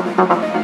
[0.00, 0.57] ハ。